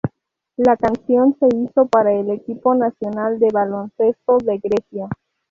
La 0.57 0.77
canción 0.77 1.37
se 1.37 1.47
hizo 1.55 1.85
para 1.85 2.11
el 2.13 2.31
equipo 2.31 2.73
nacional 2.73 3.37
de 3.37 3.49
baloncesto 3.53 4.39
de 4.39 4.57
Grecia. 4.57 5.07